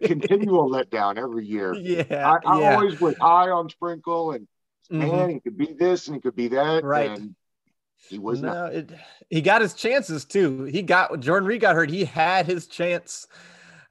[0.04, 1.74] continual letdown every year.
[1.74, 2.76] Yeah, I, I yeah.
[2.76, 4.48] always was high on Sprinkle, and
[4.92, 5.12] Mhm.
[5.12, 7.12] man, he could be this and he could be that, Right.
[7.12, 7.36] And
[8.08, 8.74] he was no, not.
[8.74, 8.92] it,
[9.30, 10.64] he got his chances too.
[10.64, 11.90] He got Jordan Reed got hurt.
[11.90, 13.28] He had his chance,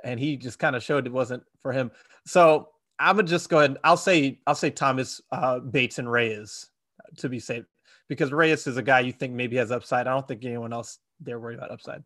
[0.02, 1.90] and he just kind of showed it wasn't for him.
[2.24, 3.70] So I'm gonna just go ahead.
[3.70, 6.66] And, I'll say I'll say Thomas uh, Bates and Reyes
[7.18, 7.64] to be safe
[8.08, 10.06] because Reyes is a guy you think maybe has upside.
[10.06, 12.02] I don't think anyone else they're worried about upside.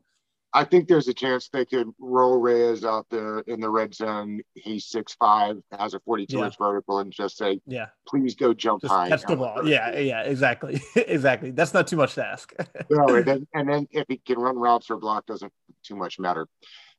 [0.55, 4.41] I think there's a chance they could roll Reyes out there in the red zone.
[4.55, 6.45] He's six five, has a 42 Yeah.
[6.47, 9.67] inch vertical, and just say, Yeah, "Please go jump just high." catch the ball.
[9.67, 11.53] Yeah, yeah, exactly, exactly.
[11.53, 12.53] That's not too much to ask.
[12.91, 16.19] No, and then and then if he can run routes or block, doesn't too much
[16.19, 16.47] matter.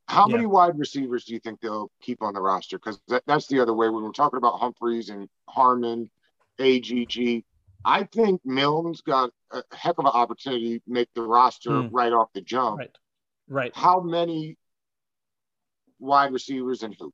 [0.07, 0.35] How Yeah.
[0.37, 2.77] many wide receivers do you think they'll keep on the roster?
[2.79, 6.09] Because that, that's the other way when we're talking about Humphries and Harmon,
[6.59, 7.43] AGG.
[7.85, 11.95] I think Milne's got a heck of an opportunity to make the roster Hmm.
[11.95, 12.79] right off the jump.
[12.79, 12.97] right,
[13.47, 13.71] right.
[13.75, 14.57] How many
[15.99, 17.13] wide receivers and who?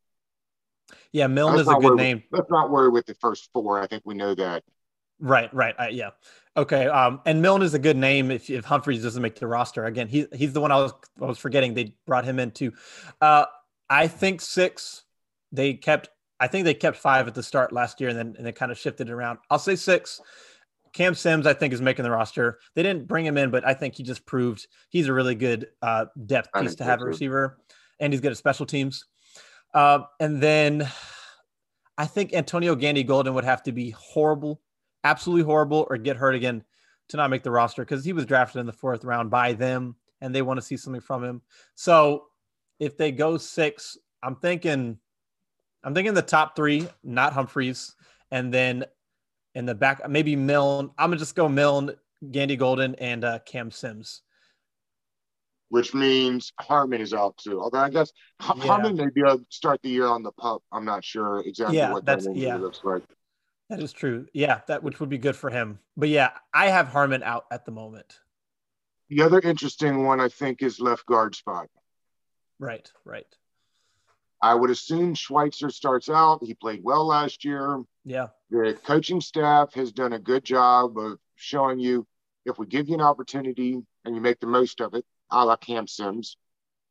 [1.12, 2.24] Yeah, Milne Let's is a good name.
[2.32, 3.80] With, let's not worry with the first four.
[3.80, 4.64] I think we know that.
[5.20, 5.76] Right, right.
[5.78, 6.12] I, yeah.
[6.56, 6.88] Okay.
[6.88, 9.86] Um, and Milne is a good name if, if Humphries doesn't make the roster.
[9.86, 11.74] Again, he, he's the one I was I was forgetting.
[11.74, 12.74] They brought him in too.
[13.22, 13.46] Uh,
[13.90, 15.04] I think six.
[15.52, 16.10] They kept.
[16.40, 18.72] I think they kept five at the start last year, and then and then kind
[18.72, 19.40] of shifted around.
[19.50, 20.22] I'll say six.
[20.94, 22.60] Cam Sims, I think, is making the roster.
[22.76, 25.68] They didn't bring him in, but I think he just proved he's a really good
[25.82, 27.60] uh, depth piece to have a receiver,
[28.00, 29.06] and he's good at special teams.
[29.74, 30.90] Uh, and then
[31.98, 34.62] I think Antonio Gandy Golden would have to be horrible,
[35.04, 36.64] absolutely horrible, or get hurt again
[37.10, 39.96] to not make the roster because he was drafted in the fourth round by them
[40.22, 41.42] and they want to see something from him.
[41.76, 42.26] So
[42.80, 44.98] if they go six, I'm thinking,
[45.84, 47.96] I'm thinking the top three, not Humphries,
[48.32, 48.86] and then
[49.56, 50.92] in the back, maybe Milne.
[50.98, 51.96] I'm gonna just go Milne,
[52.32, 54.22] Gandy Golden, and uh, Cam Sims.
[55.70, 57.62] which means Harmon is out too.
[57.62, 58.64] Although I guess H- Yeah.
[58.66, 60.64] Harmon may be able to start the year on the pup.
[60.72, 62.56] I'm not sure exactly Yeah, what that yeah.
[62.58, 63.04] looks like.
[63.70, 64.26] That is true.
[64.34, 65.78] Yeah, that which would be good for him.
[65.96, 68.20] But yeah, I have Harmon out at the moment.
[69.10, 71.68] The other interesting one, I think, is left guard spot.
[72.60, 73.28] Right, right.
[74.42, 76.44] I would assume Schweitzer starts out.
[76.44, 77.84] He played well last year.
[78.06, 82.08] Yeah, The coaching staff has done a good job of showing you
[82.46, 85.58] if we give you an opportunity and you make the most of it, a la
[85.58, 86.38] Cam Sims,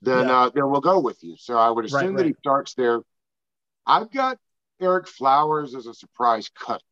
[0.03, 0.41] then Yeah.
[0.43, 1.37] uh, then we'll go with you.
[1.39, 3.01] So I would Right, assume that he starts there.
[3.87, 4.39] I've got
[4.81, 6.83] Ereck Flowers as a surprise cut.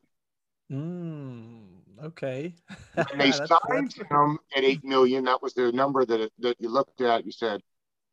[0.73, 1.66] Mm,
[2.03, 2.55] okay.
[2.97, 5.25] And they signed that's- him at eight million.
[5.25, 7.25] That was the number that that you looked at.
[7.27, 7.61] You said,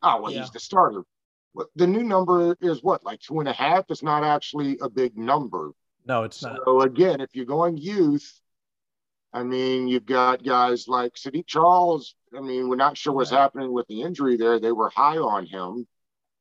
[0.02, 0.42] "Oh, well, Yeah.
[0.42, 1.04] he's the starter."
[1.76, 3.86] The new number is what, like two and a half?
[3.89, 5.72] It's not actually a big number.
[6.06, 6.60] No, it's not.
[6.66, 8.39] So again, if you're going youth,
[9.32, 12.16] I mean, you've got guys like Saahdiq Charles.
[12.36, 13.39] I mean, we're not sure what's Right.
[13.39, 14.60] happening with the injury there.
[14.60, 15.88] They were high on him.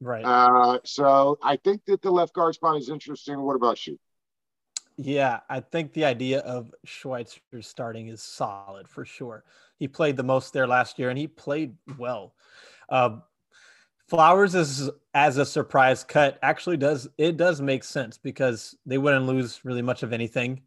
[0.01, 0.25] Right.
[0.25, 3.41] Uh, so I think that the left guard spot is interesting.
[3.41, 3.99] What about you?
[4.97, 9.45] Yeah, I think the idea of Schweitzer starting is solid for sure.
[9.79, 12.35] He played the most there last year, and he played well.
[12.89, 13.21] Uh,
[14.09, 19.27] Flowers is as a surprise cut actually does it does make sense because they wouldn't
[19.27, 20.63] lose really much of anything,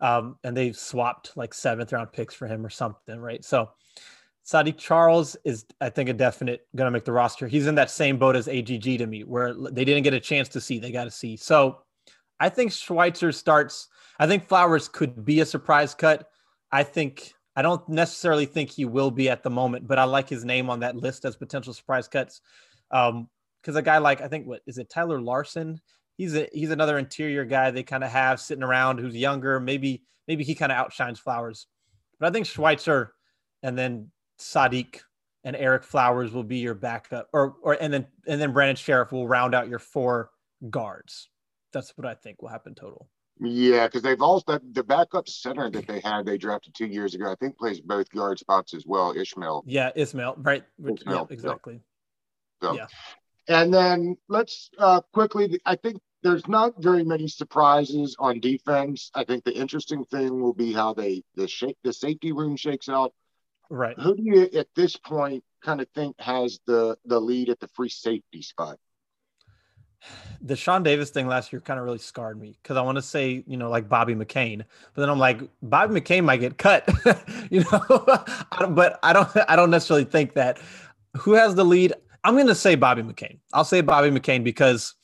[0.00, 3.44] um, and they swapped like seventh round picks for him or something, right?
[3.44, 3.70] So
[4.48, 7.46] Saahdiq Charles is I think a definite to make the roster.
[7.48, 10.48] He's in that same boat as AGG to me, where they didn't get a chance
[10.50, 11.36] to see, they got to see.
[11.36, 11.82] So
[12.40, 13.88] I think Schweitzer starts.
[14.18, 16.30] I think Flowers could be a surprise cut.
[16.72, 20.28] I think I don't necessarily think he will be at the moment, but I like
[20.28, 22.40] his name on that list as potential surprise cuts.
[22.92, 23.28] Um,
[23.60, 25.80] because a guy like I think what is it Tyler Larsen?
[26.16, 29.58] He's a he's another interior guy they kind of have sitting around who's younger.
[29.58, 31.66] Maybe maybe he kind of outshines Flowers,
[32.20, 33.12] but I think Schweitzer
[33.64, 35.00] and then Saahdiq
[35.42, 39.10] and Ereck Flowers will be your backup, or or and then and then Brandon Scherff
[39.10, 40.30] will round out your four
[40.70, 41.28] guards.
[41.72, 43.08] That's what I think will happen total.
[43.40, 47.30] Yeah, because they've also the backup center that they had they drafted two years ago.
[47.30, 49.14] I think plays both guard spots as well.
[49.16, 49.64] Ishmael.
[49.66, 50.34] Yeah, Ismael.
[50.38, 50.64] Right.
[50.76, 51.80] Which, Ismael, yeah, exactly.
[52.62, 52.86] So, yeah.
[53.46, 55.60] And then let's uh, quickly.
[55.64, 59.10] I think there's not very many surprises on defense.
[59.14, 62.88] I think the interesting thing will be how they the shape the safety room shakes
[62.88, 63.12] out.
[63.70, 63.98] Right.
[63.98, 67.68] Who do you at this point kind of think has the the lead at the
[67.68, 68.78] free safety spot?
[70.40, 73.02] The Sean Davis thing last year kind of really scarred me because I want to
[73.02, 74.58] say, you know, like Bobby McCain,
[74.94, 76.88] but then I'm like, Bobby McCain might get cut,
[77.50, 78.04] you know,
[78.52, 80.58] I but I don't, I don't necessarily think that.
[81.16, 81.94] Who has the lead?
[82.22, 83.38] I'm going to say Bobby McCain.
[83.52, 84.94] I'll say Bobby McCain because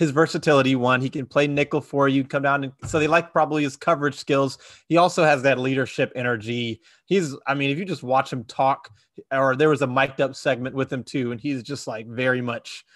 [0.00, 3.32] his versatility, one, he can play nickel for you, come down, and so they like
[3.32, 4.56] probably his coverage skills.
[4.88, 6.80] He also has that leadership energy.
[7.04, 8.88] He's, I mean, if you just watch him talk,
[9.30, 12.40] or there was a mic'd up segment with him too, and he's just like very
[12.40, 12.86] much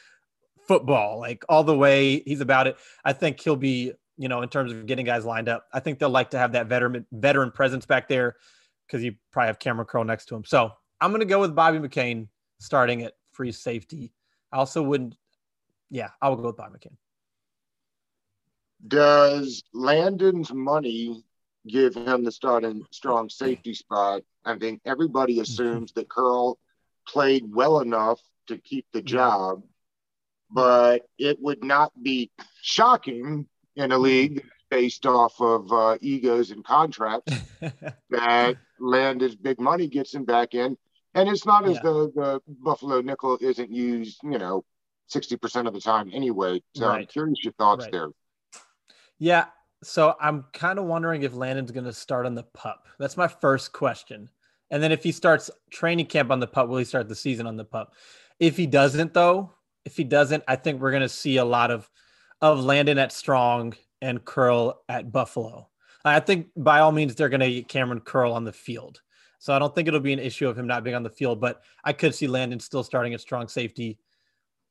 [0.67, 2.21] football, like all the way.
[2.21, 2.77] He's about it.
[3.05, 5.67] I think he'll be, you know, in terms of getting guys lined up.
[5.73, 8.37] I think they'll like to have that veteran veteran presence back there
[8.87, 10.45] because you probably have Kamren Curl next to him.
[10.45, 12.29] So I'm going to go with Bobby McCain
[12.61, 14.13] starting at free safety.
[14.53, 15.17] I also wouldn't.
[15.91, 16.97] Yeah, I will go with Bobby McCain.
[18.87, 21.25] Does Landon's money
[21.67, 24.23] give him the starting strong safety spot?
[24.45, 26.59] I think everybody assumes that Curl
[27.09, 29.63] played well enough to keep the job
[30.55, 32.31] but it would not be
[32.63, 37.33] shocking in a league based off of uh, egos and contracts
[38.11, 40.79] that Landon's big money gets him back in.
[41.15, 41.81] And it's not as yeah.
[41.83, 44.65] though the Buffalo nickel isn't used, you know,
[45.13, 46.63] 60% of the time anyway.
[46.75, 47.01] So right.
[47.01, 47.93] I'm curious your thoughts right.
[47.93, 48.09] there.
[49.19, 49.47] Yeah.
[49.83, 52.87] So I'm kind of wondering if Landon's going to start on the pup.
[52.99, 54.31] That's my first question.
[54.71, 57.47] And then if he starts training camp on the pup, will he start the season
[57.47, 57.95] on the pup?
[58.41, 59.53] If he doesn't, though,
[59.85, 61.91] if he doesn't, I think we're going to see a lot of
[62.41, 65.69] of Landon at strong and Curl at Buffalo.
[66.05, 69.01] I think by all means they're going to get Kamren Curl on the field.
[69.39, 71.41] So I don't think it'll be an issue of him not being on the field,
[71.41, 73.99] but I could see Landon still starting at strong safety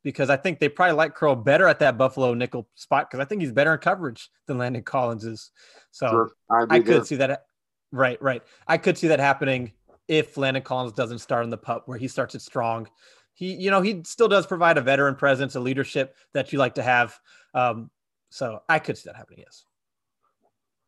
[0.04, 3.28] because I think they probably like Curl better at that Buffalo nickel spot because I
[3.28, 5.52] think he's better in coverage than Landon Collins is.
[5.92, 6.32] So sure.
[6.50, 7.06] I could there.
[7.06, 7.46] see that.
[7.92, 8.44] Right, right.
[8.68, 9.72] I could see that happening
[10.08, 12.88] if Landon Collins doesn't start in the pup where he starts it strong
[13.34, 16.76] he, you know, he still does provide a veteran presence, a leadership that you like
[16.76, 17.18] to have.
[17.54, 17.90] Um,
[18.30, 19.44] so I could see that happening.
[19.46, 19.66] Yes.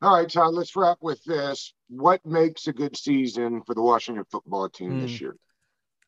[0.02, 1.74] All right, Todd, let's wrap with this.
[1.90, 5.02] What makes a good season for the Washington football team mm.
[5.02, 5.24] this hmm.
[5.24, 5.36] year?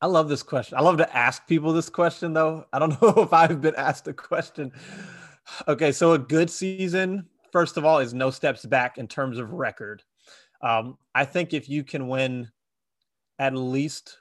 [0.02, 0.78] I love this question.
[0.78, 2.66] I love to ask people this question, though.
[2.72, 4.72] I don't know if I've been asked a question.
[5.68, 9.54] Okay, so a good season, first of all, is no steps back in terms of
[9.54, 10.04] record.
[10.62, 12.52] Um, I think if you can win
[13.40, 14.18] at least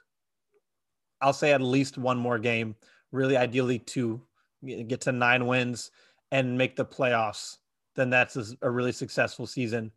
[1.21, 2.75] I'll say at least one more game,
[3.11, 4.21] really ideally two,
[4.65, 5.91] get to nine wins
[6.31, 7.57] and make the playoffs,
[7.95, 9.91] then that's a really successful season.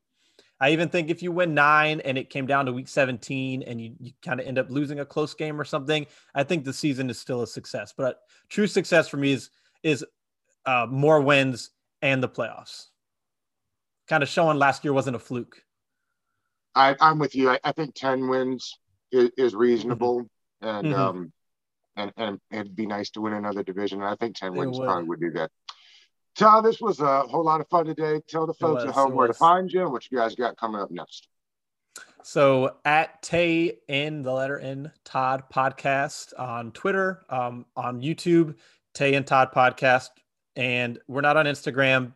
[0.61, 3.81] I even think if you win nine and it came down to week 17 and
[3.81, 6.73] you, you kind of end up losing a close game or something, I think the
[6.73, 7.95] season is still a success.
[7.97, 9.51] But true success for me is
[9.83, 10.05] is
[10.67, 11.71] uh, more wins
[12.03, 12.89] and the playoffs.
[14.09, 15.63] Kind of showing last year wasn't a fluke.
[16.75, 17.49] I, am with you.
[17.51, 18.79] I, I, think 10 wins
[19.11, 20.29] is, is reasonable.
[20.63, 21.01] And mm-hmm.
[21.01, 21.33] um,
[21.97, 24.01] and and it'd be nice to win another division.
[24.01, 24.87] And I think ten wins would.
[24.87, 25.51] probably would do that.
[26.37, 28.21] Todd, this was a whole lot of fun today.
[28.29, 30.57] Tell the folks was, at home where to find you and what you guys got
[30.57, 31.29] coming up next.
[32.23, 38.57] So at Tay in the letter N Todd podcast on Twitter, um, on YouTube,
[38.95, 40.11] Tay and Todd podcast,
[40.55, 42.13] and we're not on Instagram,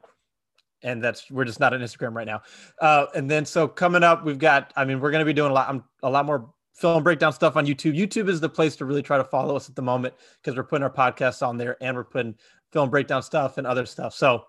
[0.83, 2.42] and that's we're just not on Instagram right now.
[2.80, 4.72] Uh, and then so coming up, we've got.
[4.76, 5.68] I mean, we're going to be doing a lot.
[5.68, 7.96] I'm a lot more film breakdown stuff on YouTube.
[7.96, 10.64] YouTube is the place to really try to follow us at the moment because we're
[10.64, 12.34] putting our podcasts on there and we're putting
[12.72, 14.14] film breakdown stuff and other stuff.
[14.14, 14.44] So,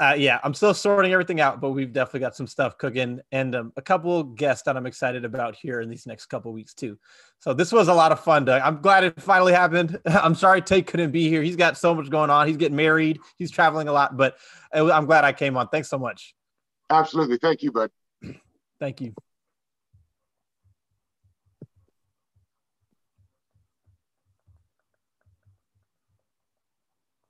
[0.00, 3.54] uh, yeah, I'm still sorting everything out, but we've definitely got some stuff cooking and
[3.54, 6.98] um, a couple guests that I'm excited about here in these next couple weeks too.
[7.38, 8.62] So this was a lot of fun, Doug.
[8.62, 10.00] I'm glad it finally happened.
[10.06, 11.42] I'm sorry Tate couldn't be here.
[11.42, 12.48] He's got so much going on.
[12.48, 13.20] He's getting married.
[13.38, 14.36] He's traveling a lot, but
[14.72, 15.68] I'm glad I came on.
[15.68, 16.34] Thanks so much.
[16.88, 17.38] Absolutely.
[17.38, 17.90] Thank you, bud.
[18.80, 19.14] Thank you.